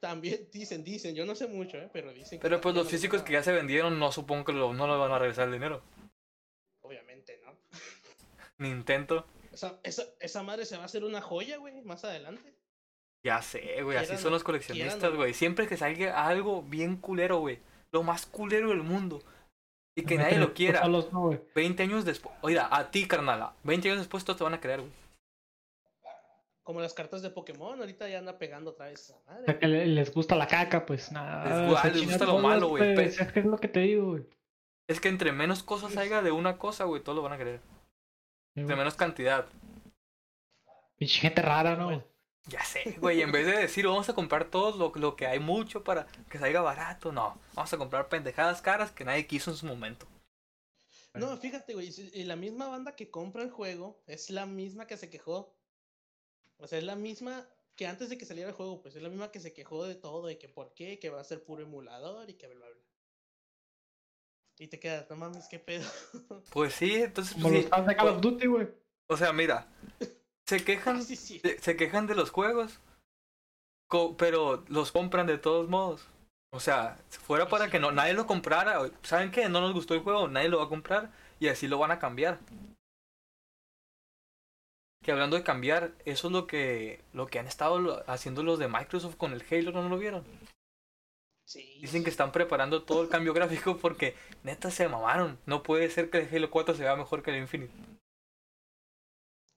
[0.00, 1.90] También dicen, dicen, yo no sé mucho, ¿eh?
[1.92, 4.72] pero dicen que Pero pues los físicos que ya se vendieron, no supongo que lo-
[4.72, 5.82] no le van a regresar el dinero.
[6.82, 7.52] Obviamente, ¿no?
[8.58, 9.26] Nintendo.
[9.52, 12.54] Esa, esa, esa madre se va a hacer una joya, güey, más adelante.
[13.24, 15.34] Ya sé, güey, así son los coleccionistas, güey.
[15.34, 17.58] Siempre que salga algo bien culero, güey.
[17.90, 19.20] Lo más culero del mundo.
[19.96, 20.82] Y que nadie lo quiera.
[20.82, 21.40] palos, no, güey.
[21.54, 22.36] 20 años después.
[22.42, 23.56] Oiga, a ti, carnala.
[23.64, 24.92] 20 años después todos te van a creer, güey.
[26.66, 29.44] Como las cartas de Pokémon, ahorita ya anda pegando otra vez esa O madre.
[29.44, 31.44] sea, que le- les gusta la caca, pues nada.
[31.84, 34.10] Les les gusta lo malo, güey, pues, pe- Es que es lo que te digo,
[34.10, 34.26] güey.
[34.88, 37.60] Es que entre menos cosas haya de una cosa, güey, todos lo van a creer.
[38.54, 38.78] Sí, Entre güey.
[38.78, 39.46] menos cantidad.
[40.98, 41.84] Pinche gente rara, ¿no?
[41.84, 42.04] Bueno.
[42.48, 43.22] Ya sé, güey.
[43.22, 46.38] En vez de decir, vamos a comprar todo lo, lo que hay mucho para que
[46.38, 47.38] salga barato, no.
[47.54, 50.06] Vamos a comprar pendejadas caras que nadie quiso en su momento.
[51.14, 54.96] No, fíjate, güey, y la misma banda que compra el juego es la misma que
[54.96, 55.55] se quejó.
[56.58, 59.08] O sea, es la misma que antes de que saliera el juego, pues es la
[59.08, 61.62] misma que se quejó de todo, de que por qué, que va a ser puro
[61.62, 62.82] emulador y que bla, bla, bla.
[64.58, 65.86] Y te quedas, no mames, qué pedo.
[66.52, 67.34] Pues sí, entonces.
[67.34, 67.68] Como pues, los sí.
[67.70, 68.68] fans de Call of Duty, güey.
[69.08, 69.68] O sea, mira.
[70.46, 71.38] Se quejan Ah, sí, sí.
[71.40, 72.80] se, se quejan de los juegos,
[73.88, 76.06] co- pero los compran de todos modos.
[76.52, 79.48] O sea, si fuera para que no nadie lo comprara, ¿saben qué?
[79.48, 81.98] No nos gustó el juego, nadie lo va a comprar y así lo van a
[81.98, 82.38] cambiar.
[85.06, 88.66] Que hablando de cambiar, eso es lo que lo que han estado haciendo los de
[88.66, 90.24] Microsoft con el Halo, ¿no lo vieron?
[91.46, 91.78] Sí.
[91.80, 95.38] Dicen que están preparando todo el cambio gráfico porque neta se mamaron.
[95.46, 97.72] No puede ser que el Halo 4 se vea mejor que el Infinite.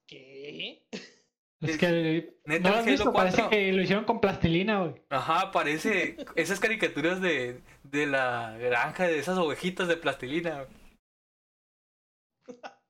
[0.06, 0.86] ¿Qué?
[0.92, 2.38] Es El- que.
[2.46, 3.02] neta, ¿No lo el has visto?
[3.02, 3.50] Halo Parece 4.
[3.50, 5.02] que lo hicieron con plastilina, güey.
[5.10, 10.66] Ajá, parece esas caricaturas de, de la granja de esas ovejitas de plastilina.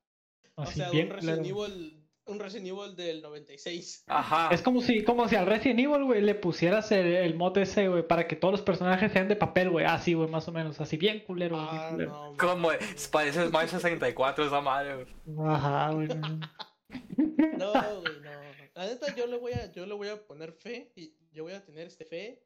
[0.56, 1.46] O sea, bien un Resident.
[1.46, 4.04] Evil, un Resident Evil del 96.
[4.06, 4.48] Ajá.
[4.54, 7.88] Es como si, como si al Resident Evil, güey, le pusieras el, el mod ese,
[7.88, 9.84] güey, para que todos los personajes sean de papel, güey.
[9.86, 10.80] Así, güey, más o menos.
[10.80, 12.10] Así, bien culero, bien Ah, culero.
[12.12, 12.36] no.
[12.36, 12.68] Como
[13.10, 15.46] parece Mario 64 esa madre, güey.
[15.48, 16.08] Ajá, güey.
[16.08, 16.40] no, no.
[17.58, 18.30] No, güey, no.
[18.74, 21.52] La neta, yo le voy a, yo le voy a poner fe y yo voy
[21.52, 22.42] a tener este fe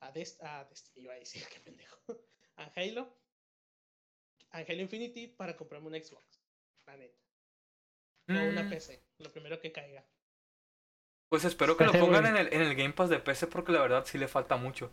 [0.00, 1.96] a Dest a Destiny, iba a decir, qué pendejo.
[2.56, 3.16] A Halo.
[4.52, 6.40] A Halo Infinity para comprarme un Xbox.
[6.86, 7.18] La neta.
[8.28, 9.02] O una Mm, PC.
[9.18, 10.04] Lo primero que caiga.
[11.30, 13.80] Pues espero que lo pongan en el, en el Game Pass de PC porque la
[13.82, 14.90] verdad sí le falta mucho.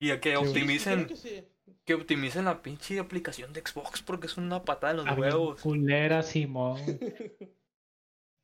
[0.00, 1.48] Y a que optimicen, Sí, que sí.
[1.84, 5.60] que optimicen la pinche aplicación de Xbox porque es una patada en los bien huevos.
[5.62, 6.78] culera, Simón.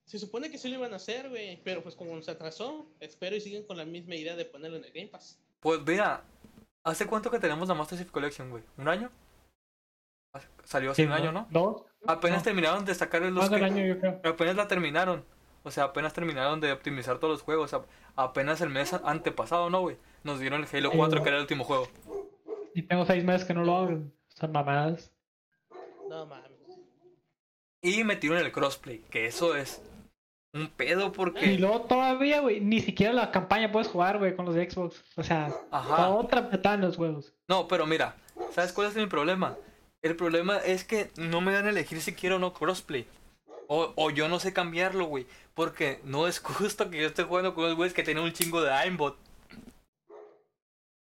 [0.06, 1.62] Se supone que sí lo iban a hacer, güey.
[1.62, 4.84] Pero pues como se atrasó, espero y siguen con la misma idea de ponerlo en
[4.84, 5.38] el Game Pass.
[5.60, 6.24] Pues mira,
[6.82, 8.64] ¿hace cuánto que tenemos la Master Chief Collection, güey?
[8.76, 9.10] ¿Un año?
[10.64, 11.46] Salió hace un año, ¿no?
[11.50, 11.84] ¿Dos?
[12.06, 12.44] Apenas No.
[12.44, 14.20] terminaron de sacar los Más del que- año, yo creo.
[14.24, 15.24] Apenas la terminaron.
[15.62, 17.76] O sea, apenas terminaron de optimizar todos los juegos.
[18.16, 19.98] Apenas el mes antepasado, ¿no, güey?
[20.24, 21.22] Nos dieron el Halo Sí, 4, güey.
[21.22, 21.88] que era el último juego.
[22.74, 23.98] Y tengo seis meses que no lo hago.
[24.28, 25.12] Son mamadas.
[26.08, 26.50] No mames.
[27.82, 29.82] Y metieron el crossplay, que eso es
[30.52, 31.58] un pedo Y porque...
[31.58, 35.02] luego todavía, güey, ni siquiera la campaña puedes jugar, güey, con los de Xbox.
[35.16, 36.08] O sea, Ajá.
[36.10, 37.32] otra patada en los huevos.
[37.48, 38.16] No, pero mira,
[38.52, 39.56] ¿sabes cuál es mi problema?
[40.02, 43.06] El problema es que no me dan a elegir si quiero o no crossplay.
[43.68, 45.26] O, o yo no sé cambiarlo, güey.
[45.54, 48.62] Porque no es justo que yo esté jugando con los güeyes que tienen un chingo
[48.62, 49.18] de aimbot.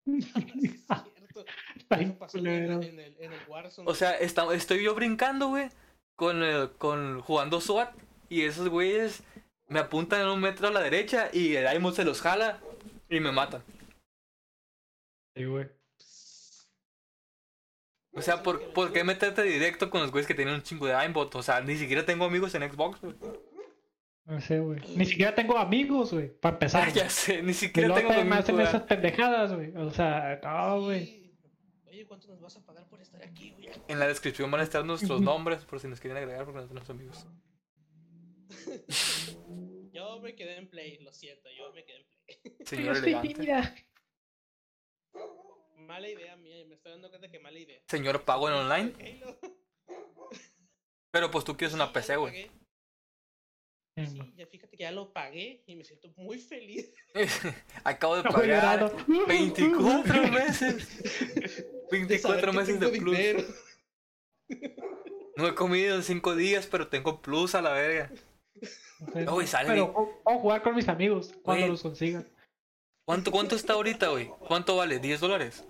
[0.05, 1.45] Es cierto.
[1.89, 2.79] Ay, Eso pasó en culero.
[2.81, 3.89] el, en el, en el Warzone.
[3.89, 5.69] O sea, está- estoy yo brincando, güey,
[6.15, 7.93] con, el- con jugando SWAT
[8.29, 9.23] y esos güeyes
[9.67, 12.59] me apuntan en un metro a la derecha y el aimbot se los jala
[13.09, 13.63] y me matan.
[15.35, 15.67] Sí, güey.
[18.19, 20.93] O sea, ¿por, ¿por qué meterte directo con los güeyes que tienen un chingo de
[20.93, 21.33] aimbot?
[21.35, 23.15] O sea, ni siquiera tengo amigos en Xbox, güey.
[24.25, 24.81] No sé, güey.
[24.95, 26.87] Ni siquiera tengo amigos, güey, para empezar.
[26.87, 28.39] Ah, ya sé, ni siquiera tengo amigos.
[28.39, 28.67] hacen güey.
[28.67, 29.75] esas pendejadas, güey.
[29.75, 31.33] O sea, no, güey.
[31.87, 33.69] Oye, ¿cuánto nos vas a pagar por estar aquí, güey?
[33.87, 36.67] En la descripción van a estar nuestros nombres por si nos quieren agregar porque no
[36.67, 37.25] tenemos amigos.
[39.91, 42.65] Yo me quedé en play, lo siento, yo me quedé en play.
[42.65, 43.89] Señor Estoy elegante.
[45.79, 47.81] Mala idea mía, me estoy dando cuenta que mala idea.
[47.87, 48.93] Señor pago en online.
[51.11, 52.51] Pero pues tú quieres una PC, güey.
[53.97, 56.93] Sí, ya fíjate que ya lo pagué y me siento muy feliz.
[57.83, 58.95] Acabo de pagar llorando.
[59.27, 61.03] 24 meses.
[61.89, 63.17] De saber 24 que meses de plus.
[63.17, 63.43] dinero.
[65.35, 68.11] No he comido en 5 días, pero tengo plus a la verga.
[69.15, 71.71] No, güey, sale Pero mi- puedo jugar con mis amigos cuando Güey.
[71.71, 72.23] los consiga.
[73.09, 74.27] ¿Cuánto, cuánto está ahorita, güey?
[74.47, 75.01] ¿Cuánto vale?
[75.01, 75.63] ¿10 dólares?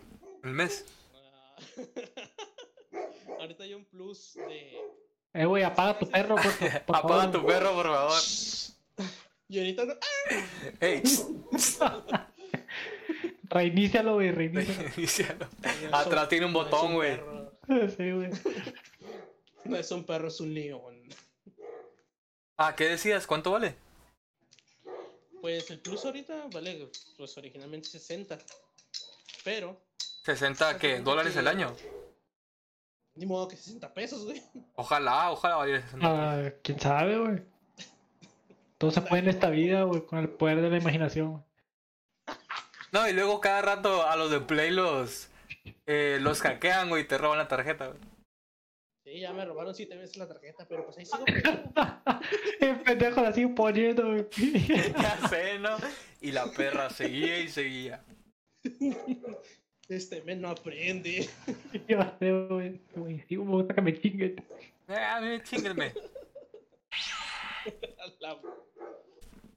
[0.43, 0.83] ¿El mes?
[1.15, 1.55] Ah.
[3.39, 4.77] Ahorita hay un plus de.
[5.33, 6.51] Eh, güey, apaga tu perro, por,
[6.85, 7.31] por Apaga favor.
[7.31, 8.19] tu perro, por favor.
[9.47, 9.93] Y ahorita no.
[9.93, 10.71] ¡Ah!
[10.81, 11.01] Ey,
[13.43, 14.89] Reinícialo, güey, reinícialo.
[14.97, 15.47] inicialo.
[15.93, 17.15] Atrás tiene un No botón, güey.
[17.15, 17.53] perro.
[17.95, 18.31] sí, güey.
[19.63, 21.03] No es un perro, es un león.
[22.57, 23.25] Ah, ¿qué decías?
[23.25, 23.75] ¿Cuánto vale?
[25.41, 28.37] Pues el plus ahorita vale pues originalmente 60.
[29.43, 29.79] Pero,
[30.25, 30.99] ¿60 qué?
[30.99, 31.75] ¿Dólares el año?
[33.15, 34.41] ni modo que 60 pesos, güey.
[34.75, 36.53] Ojalá, ojalá valiera 60 pesos.
[36.53, 37.43] Ah, quién sabe, güey.
[38.77, 41.31] Todo se puede en esta vida, güey, con el poder de la imaginación.
[41.31, 41.43] güey.
[42.93, 45.27] No, y luego cada rato a los de Play los,
[45.85, 47.99] eh, los hackean, güey, y te roban la tarjeta, güey.
[49.11, 51.25] Sí, ya me robaron 7 veces la tarjeta, pero pues ahí sigo.
[52.59, 54.15] El pendejo la sigue poniendo.
[54.37, 55.77] Ya sé, ¿no?
[56.21, 58.03] Y la perra seguía y seguía.
[59.87, 61.27] Este men no aprende.
[61.87, 62.81] Yo sé, güey.
[62.95, 64.35] güey, Sí, me gusta que me chinguen.
[64.87, 65.91] Eh, a mí chinguenme.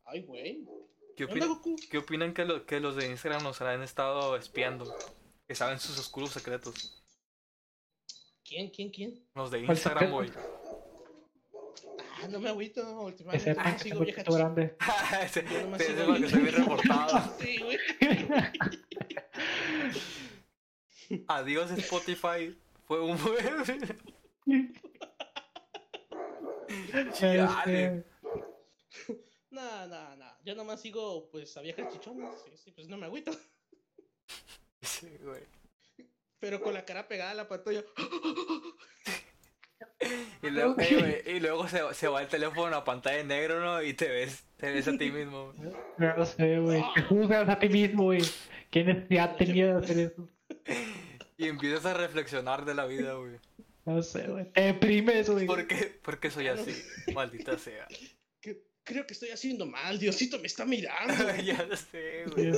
[0.04, 0.64] Ay, güey.
[1.16, 1.76] ¿Qué, ¿Qué onda, opinan- Goku?
[1.90, 4.96] qué opinan que, lo- que los de Instagram nos han estado espiando?
[5.46, 7.01] Que saben sus oscuros secretos.
[8.52, 9.24] ¿Quién, quién, quién?
[9.34, 10.30] Los de ¿Cuál Instagram, güey.
[12.22, 13.44] Ah, no me agüito últimamente.
[13.44, 14.76] sepan Ah, que sigo tengo vieja grande.
[15.62, 17.34] Nomás te sigo digo que soy bien reportado.
[17.40, 17.78] Sí, güey.
[21.28, 22.55] Adiós Spotify.
[22.84, 23.82] Fue un buen...
[27.14, 27.44] Chale.
[27.44, 28.05] Este,
[29.48, 30.26] No, no, no.
[30.44, 32.34] Yo nomás sigo, pues, a viejas chichonas.
[32.44, 33.32] Sí, sí, pues no me agüito.
[34.82, 35.61] Sí, güey.
[36.43, 37.84] Pero con la cara pegada a la pantalla.
[40.43, 43.80] Y luego, eh, y luego se, se va el teléfono a pantalla en negro, ¿no?
[43.80, 45.55] Y te ves, te ves a ti mismo.
[45.99, 46.82] no sé, güey.
[46.97, 48.22] Te juzgas a ti mismo, güey.
[48.72, 50.28] ¿Qué necesidad tenía de hacer eso?
[51.36, 53.38] Y empiezas a reflexionar de la vida, güey.
[53.84, 54.51] No sé, güey.
[54.51, 55.47] Te deprimes, güey.
[55.47, 56.01] ¿Por qué?
[56.03, 56.74] ¿Por qué soy así?
[57.14, 57.86] Maldita sea.
[58.84, 61.14] Creo que estoy haciendo mal, Diosito me está mirando.
[61.45, 62.51] ya lo sé, güey.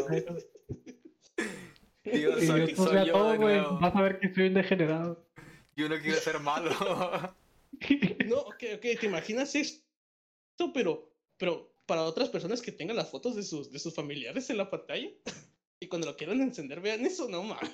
[2.04, 5.24] Dios, Si soy, yo todo, güey, vas a ver que soy un degenerado.
[5.76, 6.70] Yo no quiero ser malo.
[8.26, 9.82] No, ok, ok, te imaginas esto,
[10.72, 14.58] pero, pero para otras personas que tengan las fotos de sus, de sus familiares en
[14.58, 15.08] la pantalla
[15.80, 17.72] y cuando lo quieran encender vean eso, no mames.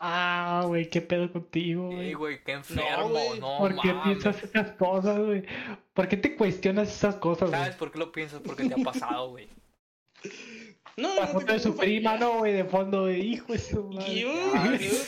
[0.00, 2.14] Ah, güey, qué pedo contigo, Ey, güey.
[2.14, 3.08] güey, qué enfermo.
[3.10, 3.40] güey.
[3.40, 4.04] No, ¿Por qué mames.
[4.22, 5.42] piensas esas cosas, güey?
[5.92, 7.60] ¿Por qué te cuestionas esas cosas, güey?
[7.60, 8.40] ¿Sabes por qué lo piensas?
[8.40, 9.48] Porque te ha pasado, güey.
[10.96, 13.20] No, La no foto de su prima, no, güey, de fondo, güey.
[13.34, 14.12] Hijo de su madre.
[14.14, 14.28] Iu,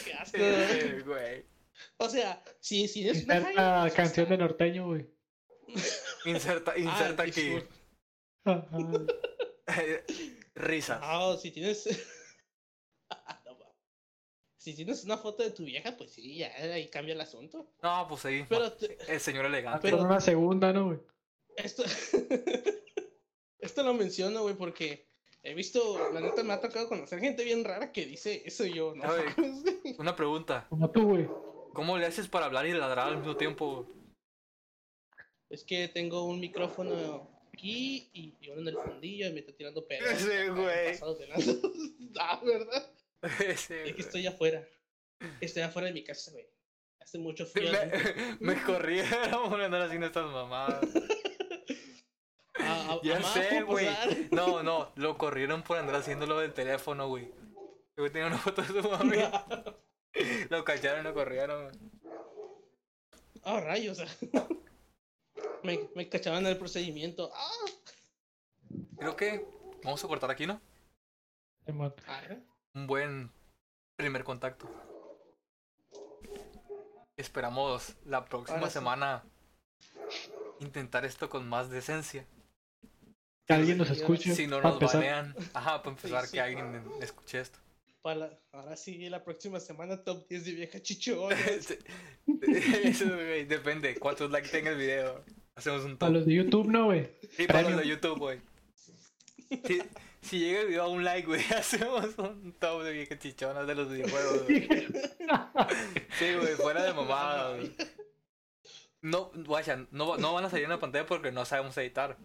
[0.04, 0.38] qué asco.
[1.06, 1.46] Güey.
[1.98, 5.06] O sea, si, si es una Inserta canción de norteño, güey.
[6.24, 7.58] Inserta, inserta Ah, aquí.
[8.44, 8.78] Ajá.
[10.54, 10.98] Risas.
[11.02, 11.86] Ah, si tienes.
[13.44, 13.72] No, va.
[14.56, 17.72] si tienes una foto de tu vieja, pues sí, ya ahí cambia el asunto.
[17.82, 18.44] No, pues ahí.
[18.48, 19.80] Pero te- El señor elegante.
[19.82, 20.98] Pero- Con una segunda, ¿no, güey?
[21.56, 21.84] esto.
[23.58, 25.05] esto lo menciono, güey, porque
[25.46, 28.74] he visto, la neta me ha tocado conocer gente bien rara que dice eso y
[28.74, 29.04] yo, no.
[29.98, 30.66] Una pregunta.
[30.68, 31.28] Como tú, güey.
[31.72, 33.86] ¿Cómo le haces para hablar y ladrar al mismo tiempo?
[35.48, 39.52] Es que tengo un micrófono aquí y, y uno en el fundillo y me está
[39.52, 40.10] tirando pedos.
[40.10, 40.92] Ese güey.
[40.92, 41.52] Pasados de lanza.
[42.18, 42.90] ah, ¿verdad?
[43.46, 44.66] Ese, Es que estoy afuera.
[45.40, 46.46] Estoy afuera de mi casa, güey.
[47.00, 47.70] Hace mucho frío.
[48.40, 50.80] Me, me corrieron por andar haciendo estas mamadas.
[52.88, 53.88] Ah, Ya sé, ¿puedo güey.
[54.32, 57.24] No, no, lo corrieron por andar haciéndolo del teléfono, güey.
[57.24, 59.16] El güey tenía una foto de su mami.
[60.50, 61.70] Lo cacharon lo corrieron.
[63.42, 63.98] Ah, rayos.
[65.62, 67.30] me, me cachaban en el procedimiento.
[67.34, 67.50] Ah,
[68.98, 69.46] Creo que
[69.84, 70.60] vamos a cortar aquí, ¿no?
[72.74, 73.30] Un buen
[73.96, 74.68] primer contacto.
[77.16, 78.74] Esperamos la próxima Ahora sí.
[78.74, 79.24] semana
[80.60, 82.26] intentar esto con más decencia.
[83.46, 84.34] Que alguien nos Sí, escuche.
[84.34, 85.34] Si no para nos banean.
[85.54, 86.32] Ajá, para empezar Sí, sí.
[86.34, 87.58] que alguien escuche esto.
[88.02, 91.36] para la- ahora sí, la próxima semana top 10 de vieja chichona.
[91.60, 91.76] Sí.
[92.84, 95.24] Eso, güey, depende cuántos likes tenga el video.
[95.54, 96.16] Hacemos un Para top.
[96.18, 97.08] los de YouTube, no, güey.
[97.38, 98.40] Y para los de YouTube, güey.
[99.64, 99.80] Si,
[100.22, 103.74] si llega el video a un like, güey, hacemos un top de viejas chichonas de
[103.74, 104.68] los videojuegos, güey.
[106.18, 107.72] Sí, güey, fuera de mamada, güey.
[109.02, 112.16] No, guacha, no, no van a salir en la pantalla porque no sabemos editar.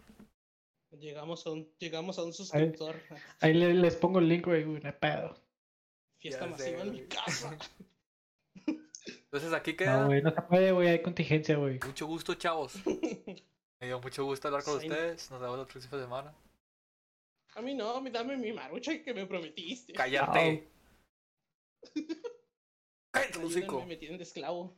[0.99, 2.95] Llegamos, a un, llegamos a un suscriptor.
[3.39, 5.35] Ahí le- les pongo el link, güey, güey, no hay pedo.
[6.19, 7.57] Fiesta Ya sé, masiva en mi casa.
[9.05, 10.01] Entonces aquí queda.
[10.01, 11.79] No, güey, no se puede, güey, hay contingencia, güey.
[11.85, 12.73] Mucho gusto, chavos.
[13.79, 14.87] Me dio mucho gusto hablar con Sí.
[14.87, 15.31] ustedes.
[15.31, 16.35] Nos vemos la próxima semana.
[17.55, 19.91] A mí no, me dame mi marucha que me prometiste.
[19.93, 20.69] Cállate.
[23.11, 23.83] Cállate, hocico.
[23.85, 24.77] Me tienen de esclavo.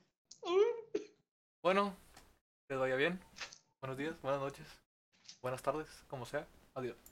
[1.62, 1.96] Bueno,
[2.68, 3.20] que les vaya bien.
[3.82, 4.66] Buenos días, buenas noches,
[5.44, 6.48] buenas tardes, como sea.
[6.74, 7.04] Adiós.